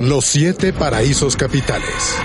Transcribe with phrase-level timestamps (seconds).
[0.00, 2.16] Los siete paraísos capitales.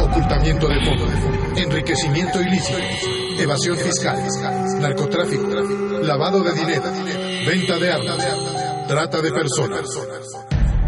[0.00, 1.10] Ocultamiento de fondos,
[1.56, 2.78] enriquecimiento ilícito,
[3.38, 4.18] evasión fiscal,
[4.80, 5.48] narcotráfico,
[6.02, 6.84] lavado de dinero,
[7.46, 9.86] venta de armas, trata de personas.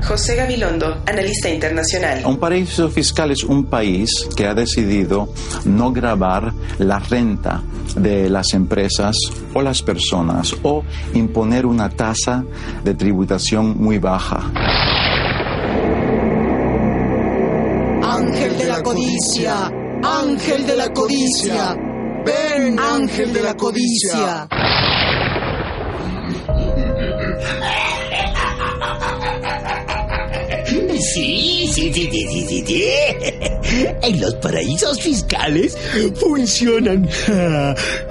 [0.09, 2.25] José Gabilondo, analista internacional.
[2.25, 5.29] Un paraíso fiscal es un país que ha decidido
[5.67, 7.63] no grabar la renta
[7.95, 9.15] de las empresas
[9.53, 10.83] o las personas o
[11.13, 12.43] imponer una tasa
[12.83, 14.51] de tributación muy baja.
[18.03, 19.71] Ángel de la codicia,
[20.03, 21.77] ángel de la codicia,
[22.25, 24.49] ven ángel de la codicia.
[31.01, 32.85] Sí, sí, sí, sí, sí, sí.
[34.03, 35.77] En los paraísos fiscales
[36.15, 37.09] funcionan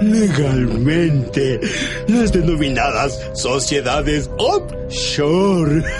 [0.00, 1.60] legalmente
[2.06, 5.82] las denominadas sociedades offshore.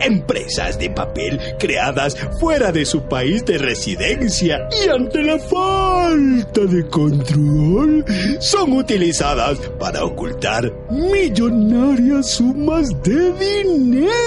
[0.00, 6.86] Empresas de papel creadas fuera de su país de residencia y ante la falta de
[6.88, 8.04] control
[8.38, 14.21] son utilizadas para ocultar millonarias sumas de dinero.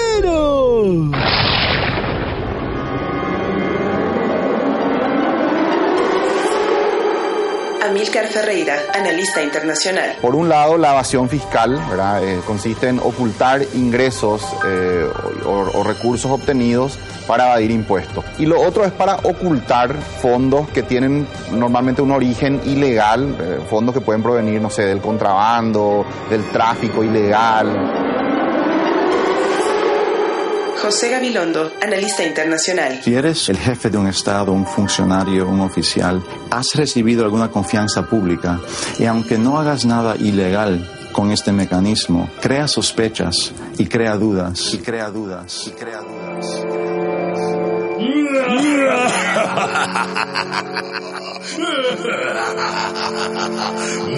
[7.88, 10.16] Amílcar Ferreira, analista internacional.
[10.20, 11.80] Por un lado, la evasión fiscal.
[12.20, 15.08] Eh, consiste en ocultar ingresos eh,
[15.44, 18.24] o, o recursos obtenidos para evadir impuestos.
[18.38, 23.94] Y lo otro es para ocultar fondos que tienen normalmente un origen ilegal, eh, fondos
[23.94, 28.05] que pueden provenir, no sé, del contrabando, del tráfico ilegal.
[30.86, 33.00] José Gabilondo, analista internacional.
[33.02, 38.06] Si eres el jefe de un Estado, un funcionario, un oficial, has recibido alguna confianza
[38.06, 38.60] pública
[38.96, 44.78] y aunque no hagas nada ilegal con este mecanismo, crea sospechas y crea dudas y
[44.78, 46.46] crea dudas y crea dudas.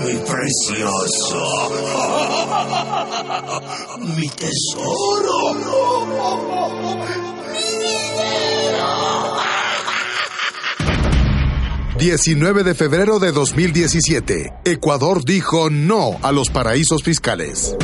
[0.05, 1.43] Mi precioso.
[4.17, 5.68] Mi tesoro.
[11.99, 14.53] 19 de febrero de 2017.
[14.65, 17.77] Ecuador dijo no a los paraísos fiscales.